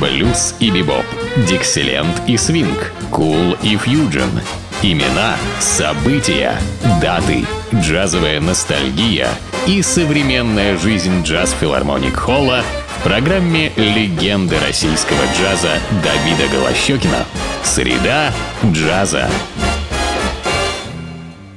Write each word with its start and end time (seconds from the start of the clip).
блюз 0.00 0.54
и 0.60 0.70
бибоп, 0.70 1.04
дикселент 1.48 2.22
и 2.26 2.36
свинг, 2.36 2.92
кул 3.10 3.56
и 3.62 3.76
фьюджен. 3.76 4.30
Имена, 4.82 5.36
события, 5.58 6.54
даты, 7.00 7.44
джазовая 7.74 8.40
ностальгия 8.40 9.28
и 9.66 9.80
современная 9.82 10.76
жизнь 10.76 11.22
джаз-филармоник 11.22 12.14
Холла 12.14 12.62
в 12.98 13.02
программе 13.02 13.72
«Легенды 13.76 14.56
российского 14.66 15.18
джаза» 15.38 15.78
Давида 16.04 16.52
Голощекина. 16.52 17.24
Среда 17.62 18.32
джаза. 18.64 19.28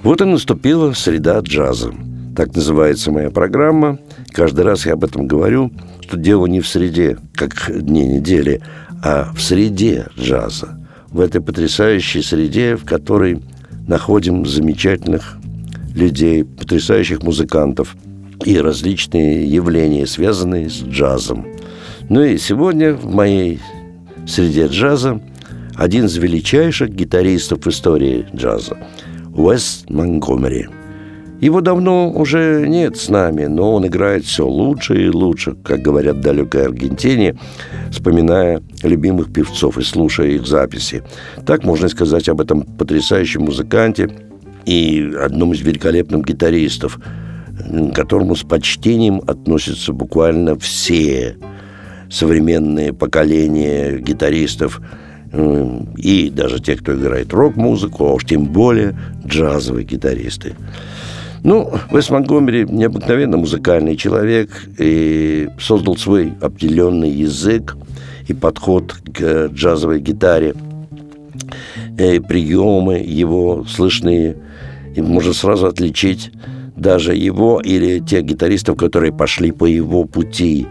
Вот 0.01 0.21
и 0.21 0.25
наступила 0.25 0.93
среда 0.93 1.39
джаза. 1.39 1.93
Так 2.36 2.56
называется 2.56 3.11
моя 3.11 3.29
программа. 3.32 4.00
Каждый 4.32 4.64
раз 4.64 4.86
я 4.86 4.93
об 4.93 5.04
этом 5.04 5.28
говорю, 5.28 5.71
что 6.09 6.18
дело 6.18 6.47
не 6.47 6.59
в 6.59 6.68
среде, 6.68 7.19
как 7.36 7.71
дни 7.71 8.04
недели, 8.04 8.61
а 9.04 9.31
в 9.31 9.39
среде 9.39 10.07
джаза. 10.18 10.79
В 11.09 11.19
этой 11.19 11.39
потрясающей 11.39 12.23
среде, 12.23 12.75
в 12.75 12.83
которой 12.83 13.43
находим 13.87 14.43
замечательных 14.43 15.37
людей, 15.93 16.43
потрясающих 16.43 17.21
музыкантов 17.21 17.95
и 18.43 18.57
различные 18.57 19.45
явления, 19.45 20.07
связанные 20.07 20.71
с 20.71 20.82
джазом. 20.82 21.45
Ну 22.10 22.23
и 22.23 22.39
сегодня 22.39 22.96
в 22.96 23.13
моей 23.13 23.60
среде 24.25 24.65
джаза 24.65 25.21
один 25.75 26.05
из 26.05 26.18
величайших 26.18 26.89
гитаристов 26.89 27.68
истории 27.68 28.25
джаза– 28.35 28.77
Уэс 29.35 29.85
Монгомери. 29.89 30.69
Его 31.42 31.61
давно 31.61 32.11
уже 32.11 32.66
нет 32.67 32.98
с 32.98 33.08
нами, 33.09 33.45
но 33.45 33.73
он 33.75 33.88
играет 33.88 34.25
все 34.25 34.45
лучше 34.45 35.06
и 35.06 35.09
лучше, 35.09 35.56
как 35.64 35.81
говорят 35.81 36.17
в 36.17 36.22
далекой 36.22 36.66
Аргентине, 36.66 37.38
вспоминая 37.91 38.61
любимых 38.83 39.31
певцов 39.31 39.78
и 39.78 39.81
слушая 39.81 40.28
их 40.31 40.45
записи. 40.45 41.03
Так 41.45 41.63
можно 41.63 41.88
сказать 41.88 42.28
об 42.28 42.41
этом 42.41 42.63
потрясающем 42.63 43.44
музыканте 43.44 44.09
и 44.66 45.13
одном 45.19 45.53
из 45.53 45.61
великолепных 45.61 46.25
гитаристов, 46.25 47.00
к 47.58 47.95
которому 47.95 48.35
с 48.35 48.44
почтением 48.44 49.22
относятся 49.25 49.94
буквально 49.94 50.59
все 50.59 51.38
современные 52.09 52.91
поколения 52.94 53.97
гитаристов– 53.97 54.81
и 55.31 56.31
даже 56.33 56.59
те, 56.59 56.75
кто 56.75 56.95
играет 56.95 57.33
рок-музыку, 57.33 58.06
а 58.06 58.13
уж 58.13 58.25
тем 58.25 58.45
более 58.45 58.97
джазовые 59.25 59.85
гитаристы. 59.85 60.56
Ну, 61.43 61.71
Вес 61.91 62.09
Монгомери 62.09 62.65
необыкновенно 62.65 63.37
музыкальный 63.37 63.95
человек 63.95 64.49
и 64.77 65.49
создал 65.59 65.95
свой 65.95 66.33
определенный 66.41 67.09
язык 67.09 67.77
и 68.27 68.33
подход 68.33 68.95
к 69.13 69.47
джазовой 69.47 70.01
гитаре. 70.01 70.53
И 71.97 72.19
приемы 72.19 72.97
его 72.97 73.65
слышны, 73.65 74.35
и 74.95 75.01
можно 75.01 75.33
сразу 75.33 75.67
отличить 75.67 76.31
даже 76.75 77.15
его 77.15 77.59
или 77.59 77.99
тех 77.99 78.23
гитаристов, 78.23 78.77
которые 78.77 79.11
пошли 79.11 79.51
по 79.51 79.65
его 79.65 80.05
пути. 80.05 80.67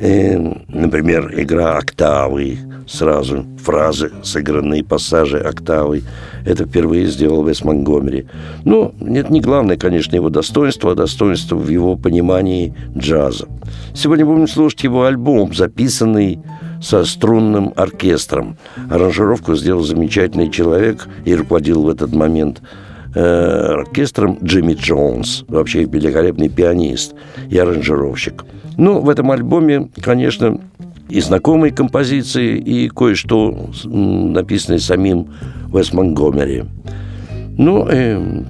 И, 0.00 0.36
например, 0.68 1.32
игра 1.36 1.76
октавы– 1.76 2.58
сразу 2.86 3.44
фразы, 3.58 4.10
сыгранные 4.22 4.84
пассажи 4.84 5.38
октавой. 5.38 6.02
Это 6.44 6.64
впервые 6.64 7.06
сделал 7.06 7.44
Вес 7.44 7.64
Монгомери. 7.64 8.26
Ну, 8.64 8.94
нет, 9.00 9.30
не 9.30 9.40
главное, 9.40 9.76
конечно, 9.76 10.14
его 10.14 10.28
достоинство, 10.28 10.92
а 10.92 10.94
достоинство 10.94 11.56
в 11.56 11.68
его 11.68 11.96
понимании 11.96 12.74
джаза. 12.96 13.48
Сегодня 13.94 14.26
будем 14.26 14.48
слушать 14.48 14.84
его 14.84 15.04
альбом, 15.04 15.54
записанный 15.54 16.40
со 16.82 17.04
струнным 17.04 17.72
оркестром. 17.76 18.58
Аранжировку 18.90 19.54
сделал 19.54 19.82
замечательный 19.82 20.50
человек 20.50 21.08
и 21.24 21.34
руководил 21.34 21.82
в 21.82 21.88
этот 21.88 22.12
момент 22.14 22.60
э, 23.14 23.20
оркестром 23.20 24.38
Джимми 24.42 24.74
Джонс, 24.74 25.44
вообще 25.48 25.84
великолепный 25.84 26.48
пианист 26.48 27.14
и 27.50 27.58
аранжировщик. 27.58 28.44
Ну, 28.76 29.00
в 29.00 29.08
этом 29.08 29.30
альбоме, 29.30 29.88
конечно, 30.00 30.60
и 31.08 31.20
знакомые 31.20 31.72
композиции, 31.72 32.58
и 32.58 32.88
кое-что 32.88 33.70
написанное 33.84 34.78
самим 34.78 35.28
Вес 35.72 35.92
Монгомери. 35.92 36.64
Ну, 37.56 37.86
э, 37.88 38.42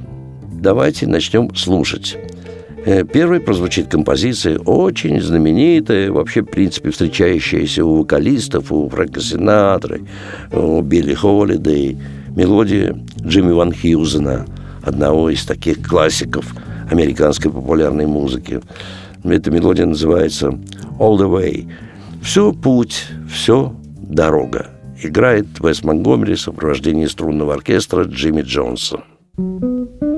давайте 0.53 1.07
начнем 1.07 1.55
слушать. 1.55 2.17
Э, 2.87 3.03
первой 3.05 3.41
прозвучит 3.41 3.89
композиция 3.89 4.59
очень 4.59 5.21
знаменитая, 5.21 6.11
вообще, 6.11 6.43
в 6.43 6.47
принципе, 6.47 6.91
встречающаяся 6.91 7.85
у 7.85 7.99
вокалистов, 7.99 8.71
у 8.71 8.89
Фрэнка 8.89 9.21
Синатры, 9.21 10.03
у 10.53 10.83
Билли 10.83 11.15
Холидей, 11.15 11.99
мелодия 12.37 12.97
Джимми 13.23 13.53
Ван 13.53 13.73
Хьюзена, 13.73 14.47
одного 14.84 15.31
из 15.31 15.45
таких 15.45 15.83
классиков 15.87 16.55
американской 16.91 17.50
популярной 17.50 18.06
музыки. 18.06 18.61
Эта 19.22 19.50
мелодия 19.50 19.87
называется 19.87 20.49
«All 20.99 21.19
the 21.19 21.28
Way», 21.28 21.71
все 22.22 22.53
путь, 22.53 23.06
все 23.31 23.75
дорога. 23.99 24.71
Играет 25.03 25.47
Вес 25.61 25.84
Монгомери 25.84 26.34
в 26.34 26.41
сопровождении 26.41 27.06
струнного 27.06 27.55
оркестра 27.55 28.05
Джимми 28.05 28.41
Джонса. 28.41 29.05
А 29.37 30.14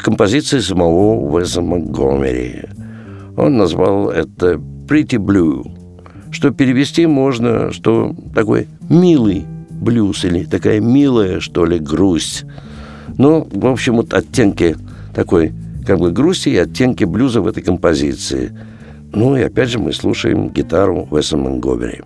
вот 0.00 0.04
композиция 0.04 0.60
самого 0.60 1.14
Уэса 1.16 1.60
Монтгомери. 1.60 2.62
Он 3.36 3.56
назвал 3.56 4.10
это 4.10 4.54
«Pretty 4.88 5.18
Blue», 5.18 5.64
что 6.30 6.50
перевести 6.50 7.06
можно, 7.06 7.72
что 7.72 8.14
такой 8.34 8.68
милый 8.88 9.44
блюз 9.70 10.24
или 10.24 10.44
такая 10.44 10.80
милая, 10.80 11.40
что 11.40 11.64
ли, 11.64 11.78
грусть. 11.78 12.44
Ну, 13.18 13.48
в 13.52 13.66
общем, 13.66 13.96
вот 13.96 14.14
оттенки 14.14 14.76
такой 15.14 15.52
как 15.86 15.98
бы 15.98 16.12
грусти 16.12 16.50
и 16.50 16.56
оттенки 16.56 17.04
блюза 17.04 17.40
в 17.40 17.46
этой 17.46 17.62
композиции. 17.62 18.56
Ну 19.12 19.36
и 19.36 19.42
опять 19.42 19.70
же 19.70 19.78
мы 19.78 19.92
слушаем 19.92 20.50
гитару 20.50 21.08
Уэса 21.10 21.36
Монгомери. 21.36 22.02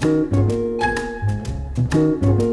thank 0.00 0.32
you. 2.42 2.49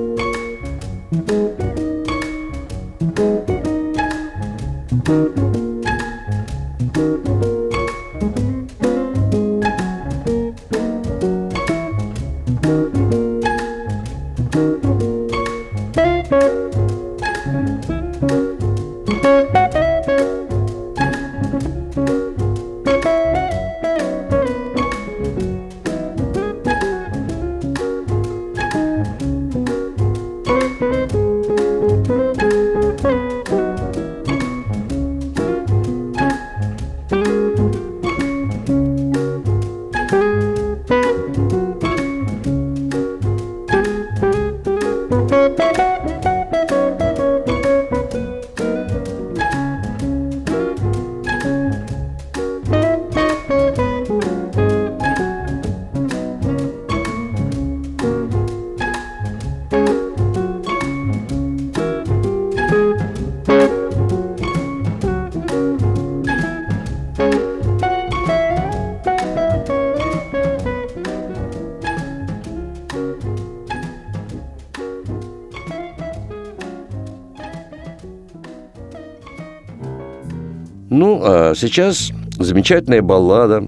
Ну, 80.97 81.21
а 81.23 81.53
сейчас 81.55 82.11
замечательная 82.39 83.03
баллада, 83.03 83.67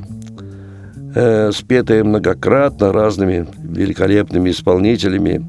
э, 1.13 1.51
спетая 1.51 2.03
многократно 2.03 2.91
разными 2.91 3.45
великолепными 3.61 4.49
исполнителями. 4.49 5.47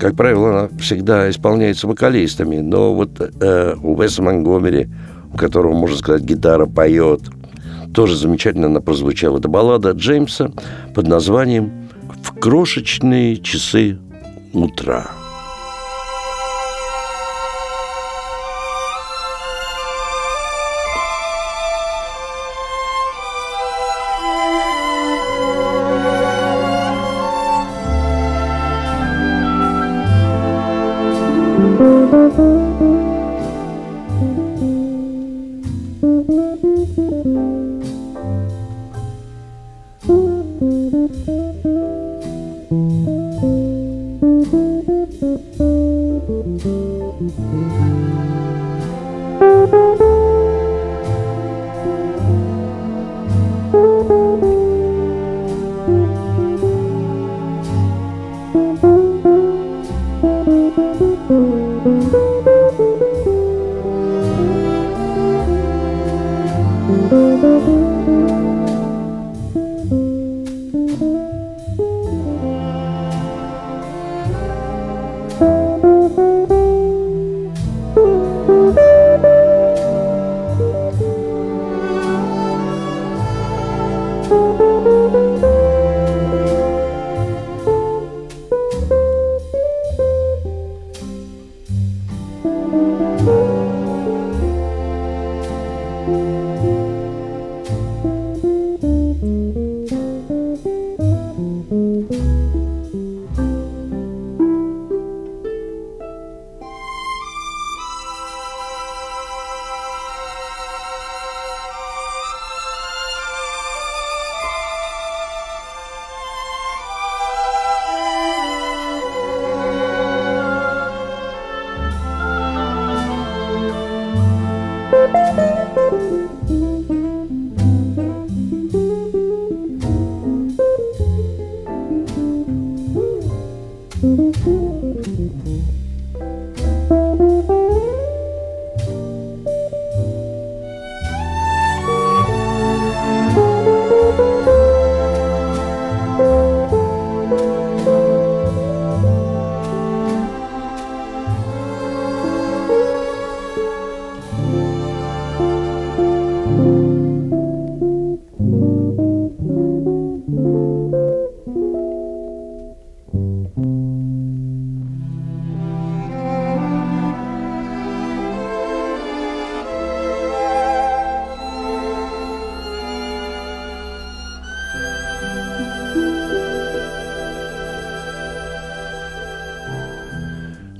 Как 0.00 0.16
правило, 0.16 0.50
она 0.50 0.68
всегда 0.80 1.30
исполняется 1.30 1.86
вокалистами, 1.86 2.56
но 2.56 2.94
вот 2.94 3.10
э, 3.20 3.74
у 3.80 3.94
Веса 3.94 4.22
Монгомери, 4.24 4.88
у 5.32 5.36
которого, 5.36 5.72
можно 5.72 5.96
сказать, 5.96 6.22
гитара 6.22 6.66
поет, 6.66 7.20
тоже 7.94 8.16
замечательно 8.16 8.66
она 8.66 8.80
прозвучала. 8.80 9.38
Это 9.38 9.46
баллада 9.46 9.92
Джеймса 9.92 10.50
под 10.96 11.06
названием 11.06 11.88
«В 12.24 12.32
крошечные 12.40 13.36
часы 13.36 14.00
утра». 14.52 15.06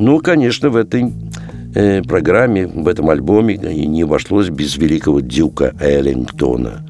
Ну, 0.08 0.20
конечно, 0.20 0.70
в 0.70 0.76
этой 0.76 1.12
э, 1.74 2.00
программе, 2.00 2.66
в 2.66 2.88
этом 2.88 3.10
альбоме 3.10 3.58
не 3.58 4.04
обошлось 4.04 4.48
без 4.48 4.78
великого 4.78 5.20
Дюка 5.20 5.74
Эллингтона. 5.78 6.82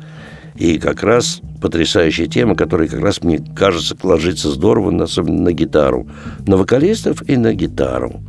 И 0.54 0.78
как 0.78 1.02
раз 1.02 1.40
потрясающая 1.60 2.28
тема, 2.28 2.54
которая 2.54 2.86
как 2.86 3.00
раз, 3.00 3.20
мне 3.24 3.40
кажется, 3.56 3.96
ложится 4.04 4.50
здорово, 4.50 5.02
особенно 5.02 5.42
на 5.42 5.52
гитару, 5.52 6.06
на 6.46 6.56
вокалистов 6.56 7.28
и 7.28 7.36
на 7.36 7.54
гитару. 7.54 8.20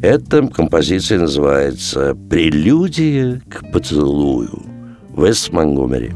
Эта 0.00 0.48
композиция 0.48 1.18
называется 1.18 2.16
«Прелюдия 2.30 3.42
к 3.50 3.70
поцелую» 3.72 4.62
Вес 5.14 5.52
Монгомери. 5.52 6.12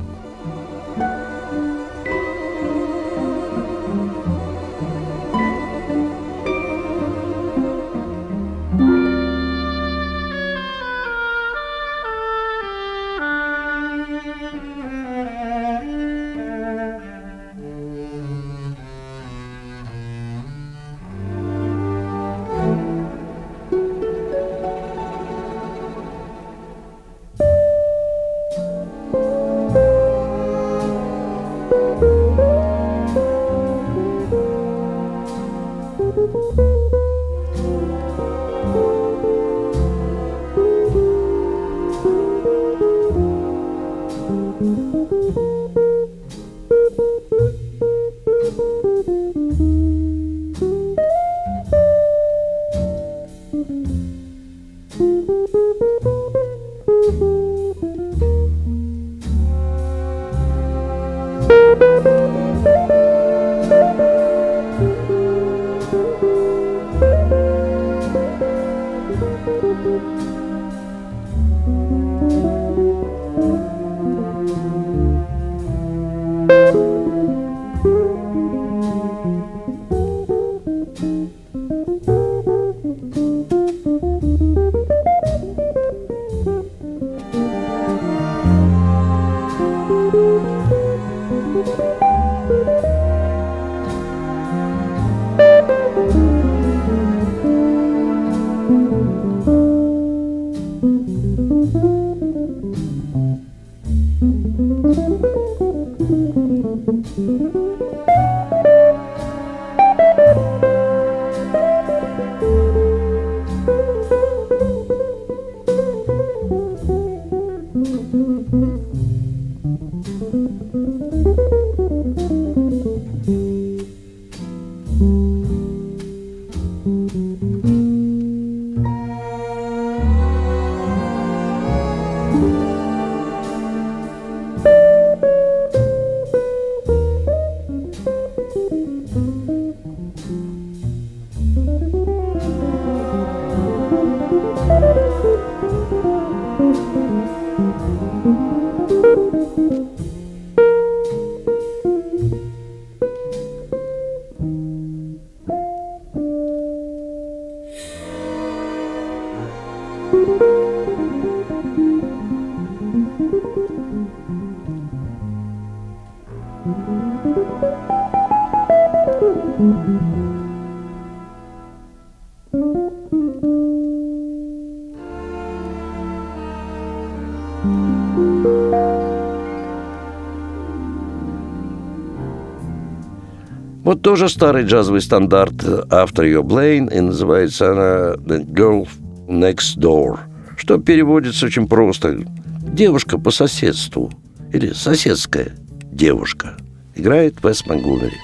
Вот 183.84 184.00
тоже 184.00 184.28
старый 184.28 184.62
джазовый 184.64 185.00
стандарт 185.00 185.54
автор 185.90 186.24
ее 186.24 186.44
Блейн, 186.44 186.86
и 186.86 187.00
называется 187.00 187.72
она 187.72 188.14
«The 188.14 188.46
Girl 188.46 188.88
Next 189.26 189.76
Door», 189.76 190.20
что 190.56 190.78
переводится 190.78 191.46
очень 191.46 191.66
просто 191.66 192.18
«девушка 192.60 193.18
по 193.18 193.32
соседству» 193.32 194.12
или 194.52 194.72
«соседская 194.72 195.48
девушка». 195.90 196.56
Играет 196.94 197.42
Вес 197.42 197.66
Монгомери. 197.66 198.16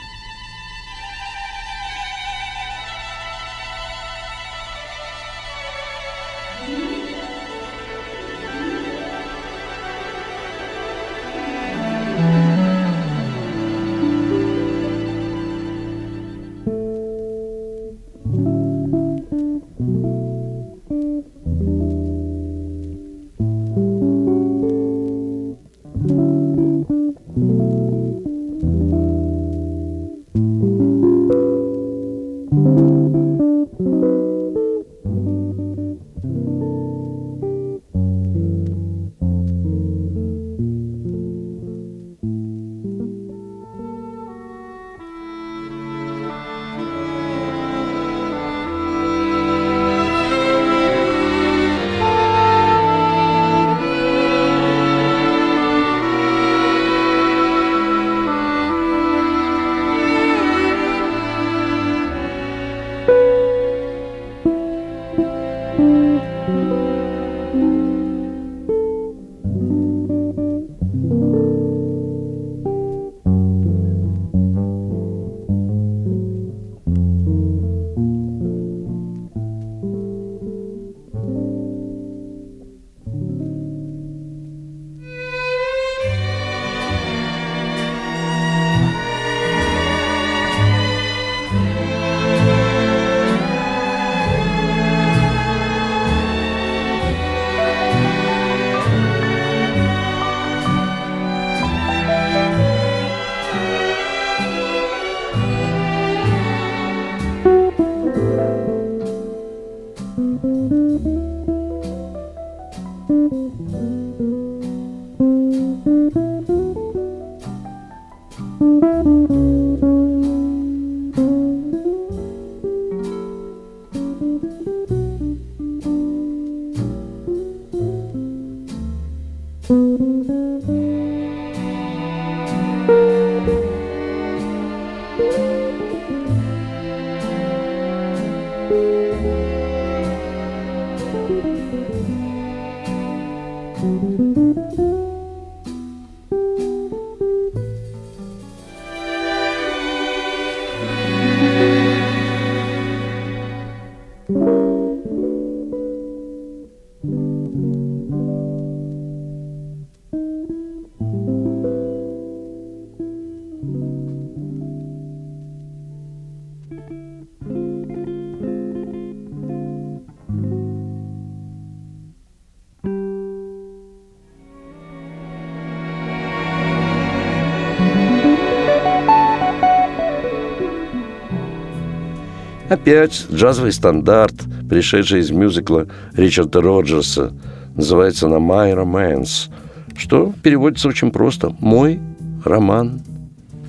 Опять 182.68 183.26
джазовый 183.32 183.72
стандарт, 183.72 184.34
пришедший 184.68 185.20
из 185.20 185.30
мюзикла 185.30 185.86
Ричарда 186.12 186.60
Роджерса, 186.60 187.32
называется 187.74 188.26
она 188.26 188.36
«My 188.36 188.74
Romance», 188.74 189.50
что 189.96 190.34
переводится 190.42 190.88
очень 190.88 191.10
просто 191.10 191.54
«Мой 191.60 191.98
роман». 192.44 193.00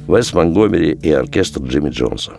Вес 0.07 0.33
Монгомери 0.33 0.97
и 1.01 1.11
оркестр 1.11 1.61
Джимми 1.61 1.91
Джонса. 1.91 2.33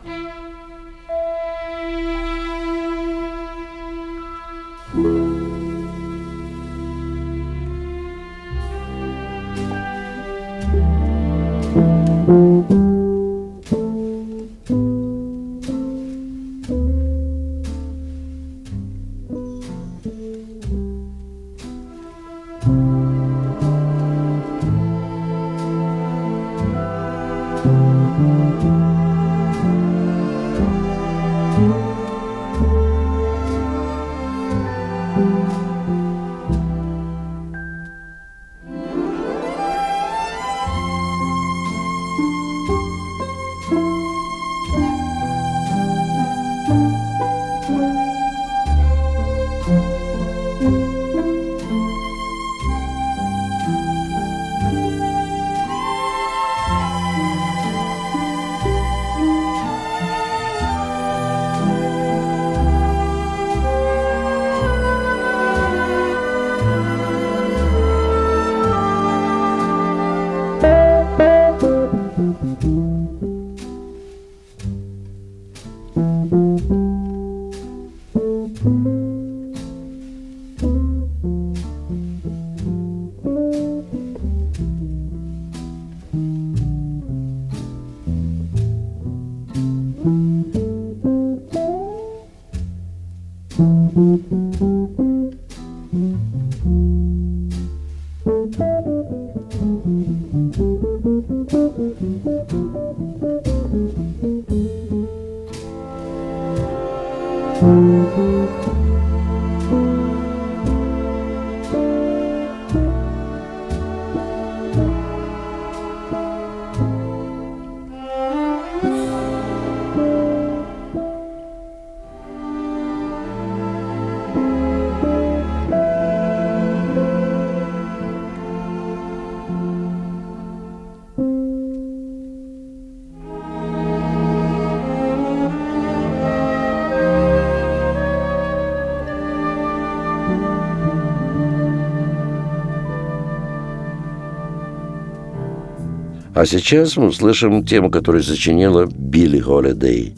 А 146.41 146.47
сейчас 146.47 146.97
мы 146.97 147.09
услышим 147.09 147.67
тему, 147.67 147.91
которую 147.91 148.23
сочинила 148.23 148.87
Билли 148.87 149.41
Холидей. 149.41 150.15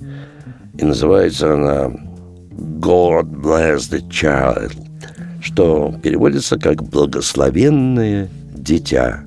И 0.79 0.85
называется 0.85 1.55
она 1.55 1.93
«God 2.79 3.25
bless 3.43 3.91
the 3.91 4.09
child», 4.09 4.73
что 5.41 5.93
переводится 6.01 6.61
как 6.61 6.81
«благословенное 6.81 8.29
дитя». 8.55 9.25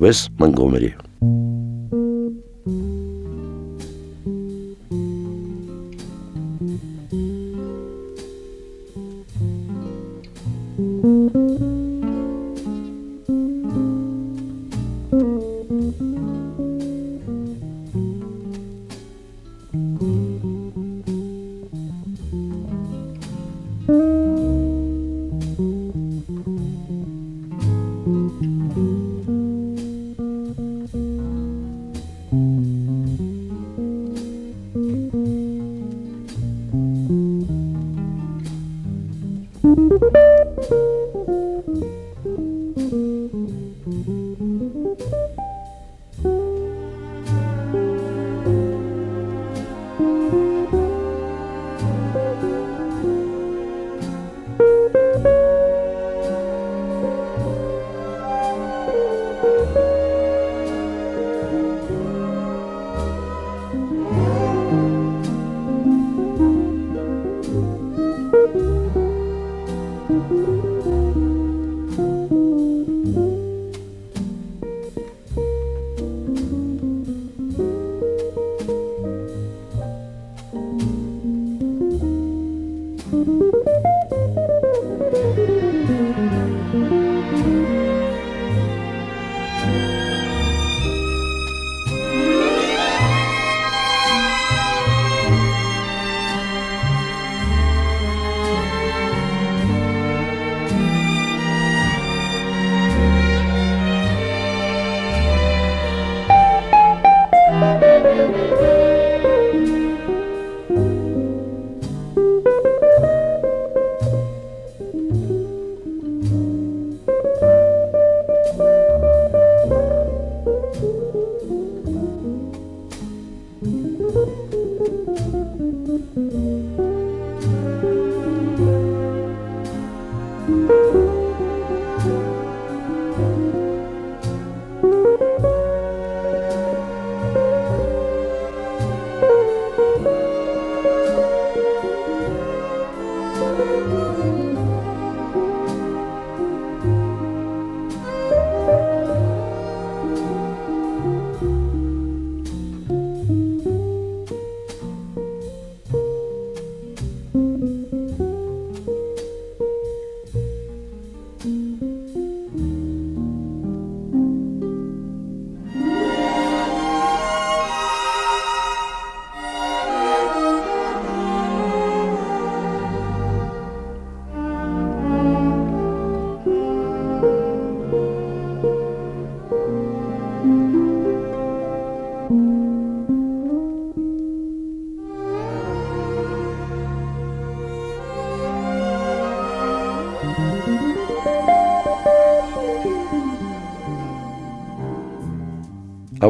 Вес 0.00 0.28
Монгомери. 0.36 0.96
А 39.94 39.96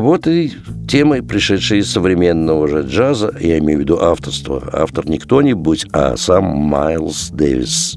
вот 0.05 0.27
и 0.27 0.53
темы, 0.87 1.23
пришедшие 1.23 1.81
из 1.81 1.91
современного 1.91 2.69
же 2.69 2.83
джаза, 2.83 3.35
я 3.41 3.59
имею 3.59 3.79
в 3.79 3.83
виду 3.83 3.99
авторство. 3.99 4.63
Автор 4.73 5.09
не 5.09 5.19
кто-нибудь, 5.19 5.87
а 5.93 6.17
сам 6.19 6.45
Майлз 6.45 7.31
Дэвис. 7.31 7.97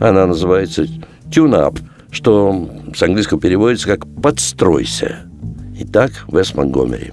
Она 0.00 0.26
называется 0.26 0.86
«Tune 1.30 1.54
Up», 1.54 1.78
что 2.10 2.68
с 2.94 3.02
английского 3.02 3.40
переводится 3.40 3.86
как 3.86 4.06
«подстройся». 4.20 5.20
Итак, 5.78 6.10
Вес 6.28 6.54
Монгомери. 6.54 7.12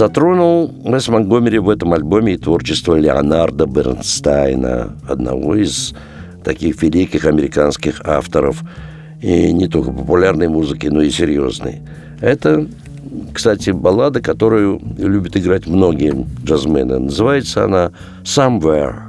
Затронул 0.00 0.72
Вес 0.82 1.08
Монгомери 1.08 1.58
в 1.58 1.68
этом 1.68 1.92
альбоме 1.92 2.32
и 2.32 2.36
творчество 2.38 2.96
Леонарда 2.96 3.66
Бернстайна, 3.66 4.96
одного 5.06 5.56
из 5.56 5.92
таких 6.42 6.82
великих 6.82 7.26
американских 7.26 8.00
авторов, 8.06 8.62
и 9.20 9.52
не 9.52 9.68
только 9.68 9.92
популярной 9.92 10.48
музыки, 10.48 10.86
но 10.86 11.02
и 11.02 11.10
серьезной. 11.10 11.82
Это, 12.22 12.66
кстати, 13.34 13.72
баллада, 13.72 14.22
которую 14.22 14.80
любят 14.96 15.36
играть 15.36 15.66
многие 15.66 16.26
джазмены. 16.46 16.98
Называется 16.98 17.64
она 17.66 17.92
«Somewhere», 18.24 19.00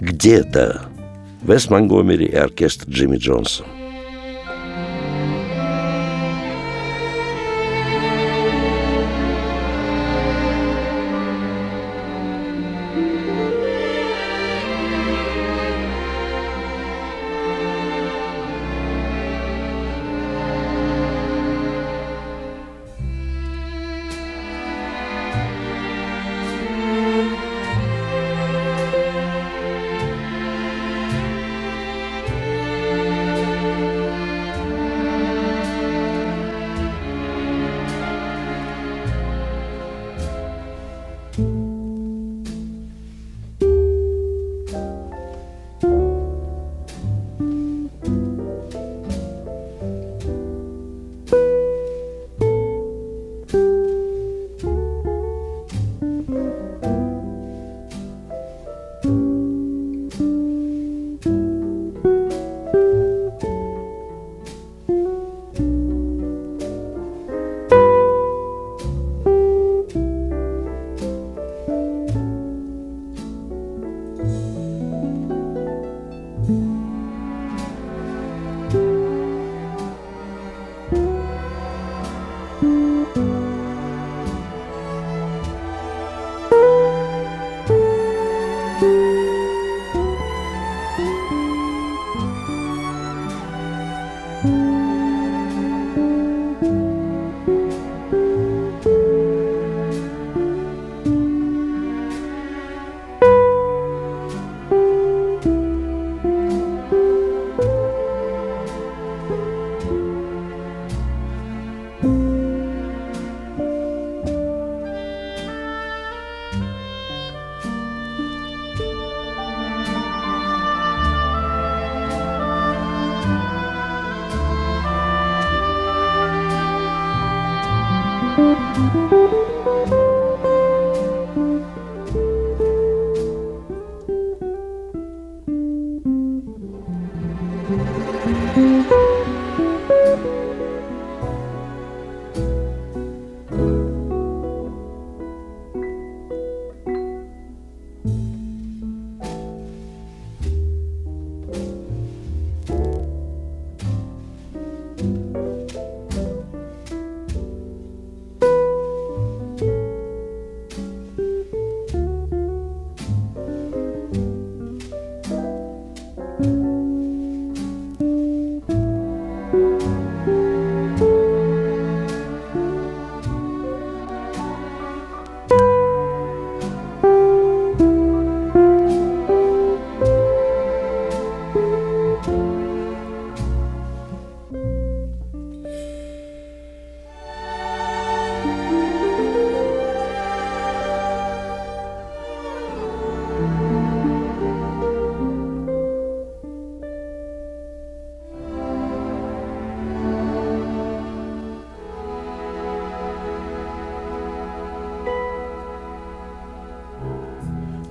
«Где-то». 0.00 0.80
Вес 1.42 1.68
Монгомери 1.68 2.24
и 2.24 2.36
оркестр 2.36 2.88
Джимми 2.88 3.18
Джонса. 3.18 3.64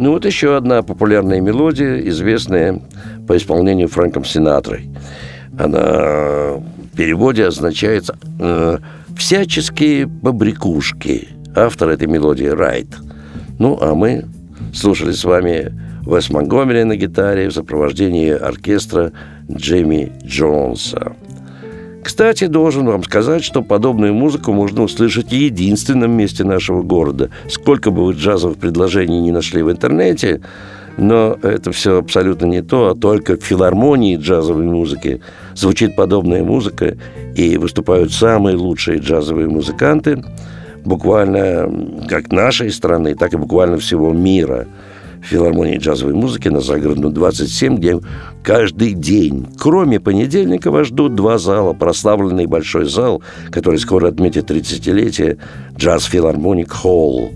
Ну 0.01 0.13
вот 0.13 0.25
еще 0.25 0.57
одна 0.57 0.81
популярная 0.81 1.41
мелодия, 1.41 1.99
известная 2.09 2.81
по 3.27 3.37
исполнению 3.37 3.87
Фрэнком 3.87 4.25
Синатрой. 4.25 4.89
Она 5.59 6.55
в 6.55 6.97
переводе 6.97 7.45
означает 7.45 8.09
э, 8.39 8.79
«всяческие 9.15 10.07
побрякушки». 10.07 11.27
Автор 11.55 11.89
этой 11.89 12.07
мелодии 12.07 12.47
Райт. 12.47 12.87
Ну, 13.59 13.77
а 13.79 13.93
мы 13.93 14.25
слушали 14.73 15.11
с 15.11 15.23
вами 15.23 15.71
Вес 16.07 16.31
Монгомери 16.31 16.83
на 16.83 16.95
гитаре 16.95 17.49
в 17.49 17.53
сопровождении 17.53 18.31
оркестра 18.31 19.11
Джейми 19.51 20.11
Джонса. 20.25 21.15
Кстати, 22.21 22.45
должен 22.45 22.85
вам 22.85 23.03
сказать, 23.03 23.43
что 23.43 23.63
подобную 23.63 24.13
музыку 24.13 24.53
можно 24.53 24.83
услышать 24.83 25.29
в 25.29 25.31
единственном 25.31 26.11
месте 26.11 26.43
нашего 26.43 26.83
города. 26.83 27.31
Сколько 27.49 27.89
бы 27.89 28.05
вы 28.05 28.13
джазовых 28.13 28.59
предложений 28.59 29.21
не 29.21 29.31
нашли 29.31 29.63
в 29.63 29.71
интернете, 29.71 30.39
но 30.97 31.35
это 31.41 31.71
все 31.71 31.97
абсолютно 31.97 32.45
не 32.45 32.61
то, 32.61 32.89
а 32.89 32.95
только 32.95 33.37
в 33.37 33.43
филармонии 33.43 34.17
джазовой 34.17 34.65
музыки 34.65 35.19
звучит 35.55 35.95
подобная 35.95 36.43
музыка, 36.43 36.95
и 37.35 37.57
выступают 37.57 38.11
самые 38.11 38.55
лучшие 38.55 38.99
джазовые 38.99 39.47
музыканты, 39.47 40.23
буквально 40.85 41.73
как 42.07 42.31
нашей 42.31 42.69
страны, 42.69 43.15
так 43.15 43.33
и 43.33 43.37
буквально 43.37 43.79
всего 43.79 44.13
мира– 44.13 44.67
филармонии 45.23 45.77
джазовой 45.77 46.13
музыки 46.13 46.47
на 46.47 46.61
Загородную 46.61 47.13
27, 47.13 47.77
где 47.77 47.99
каждый 48.43 48.93
день, 48.93 49.47
кроме 49.57 49.99
понедельника, 49.99 50.71
вас 50.71 50.87
ждут 50.87 51.15
два 51.15 51.37
зала. 51.37 51.73
Прославленный 51.73 52.45
большой 52.45 52.85
зал, 52.85 53.21
который 53.51 53.79
скоро 53.79 54.09
отметит 54.09 54.49
30-летие, 54.49 55.37
джаз 55.77 56.05
филармоник 56.05 56.71
Холл 56.71 57.31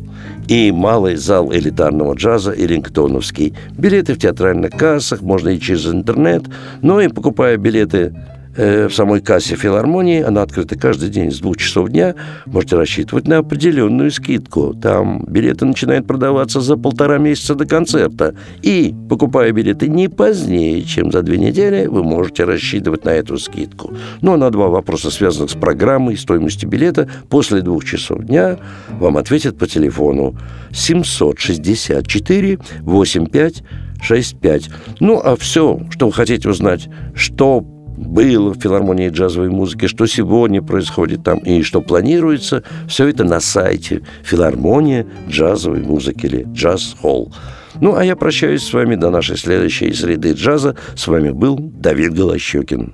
и 0.47 0.71
малый 0.71 1.15
зал 1.15 1.51
элитарного 1.51 2.13
джаза 2.13 2.51
Эрингтоновский. 2.51 3.55
Билеты 3.77 4.13
в 4.13 4.19
театральных 4.19 4.71
кассах, 4.71 5.21
можно 5.21 5.49
и 5.49 5.59
через 5.59 5.87
интернет, 5.87 6.43
но 6.81 7.01
и 7.01 7.07
покупая 7.07 7.57
билеты 7.57 8.13
в 8.55 8.89
самой 8.89 9.21
кассе 9.21 9.55
филармонии. 9.55 10.21
Она 10.21 10.41
открыта 10.41 10.77
каждый 10.77 11.09
день 11.09 11.31
с 11.31 11.39
двух 11.39 11.57
часов 11.57 11.89
дня. 11.89 12.15
Можете 12.45 12.77
рассчитывать 12.77 13.27
на 13.27 13.39
определенную 13.39 14.11
скидку. 14.11 14.73
Там 14.73 15.23
билеты 15.27 15.65
начинают 15.65 16.07
продаваться 16.07 16.61
за 16.61 16.77
полтора 16.77 17.17
месяца 17.17 17.55
до 17.55 17.65
концерта. 17.65 18.35
И, 18.61 18.93
покупая 19.09 19.51
билеты 19.51 19.87
не 19.87 20.07
позднее, 20.07 20.83
чем 20.83 21.11
за 21.11 21.21
две 21.21 21.37
недели, 21.37 21.87
вы 21.87 22.03
можете 22.03 22.45
рассчитывать 22.45 23.05
на 23.05 23.09
эту 23.09 23.37
скидку. 23.37 23.93
Ну, 24.21 24.33
а 24.33 24.37
на 24.37 24.49
два 24.51 24.67
вопроса, 24.67 25.11
связанных 25.11 25.51
с 25.51 25.55
программой 25.55 26.13
и 26.13 26.17
стоимостью 26.17 26.69
билета, 26.69 27.09
после 27.29 27.61
двух 27.61 27.83
часов 27.85 28.23
дня 28.23 28.57
вам 28.99 29.17
ответят 29.17 29.57
по 29.57 29.67
телефону 29.67 30.37
764 30.71 32.59
85 32.81 33.63
65. 34.01 34.69
Ну, 34.99 35.19
а 35.23 35.35
все, 35.35 35.79
что 35.89 36.07
вы 36.07 36.13
хотите 36.13 36.49
узнать, 36.49 36.87
что 37.15 37.65
было 37.97 38.53
в 38.53 38.59
филармонии 38.59 39.09
джазовой 39.09 39.49
музыки, 39.49 39.87
что 39.87 40.05
сегодня 40.05 40.61
происходит 40.61 41.23
там 41.23 41.39
и 41.39 41.61
что 41.61 41.81
планируется, 41.81 42.63
все 42.87 43.07
это 43.07 43.23
на 43.23 43.39
сайте 43.39 44.01
филармония 44.23 45.05
джазовой 45.29 45.81
музыки 45.81 46.25
или 46.25 46.47
джаз 46.53 46.95
холл. 46.99 47.33
Ну, 47.81 47.95
а 47.95 48.05
я 48.05 48.15
прощаюсь 48.15 48.63
с 48.63 48.73
вами 48.73 48.95
до 48.95 49.09
нашей 49.09 49.37
следующей 49.37 49.91
среды 49.93 50.31
джаза. 50.31 50.75
С 50.95 51.07
вами 51.07 51.31
был 51.31 51.57
Давид 51.59 52.13
Голощекин. 52.13 52.93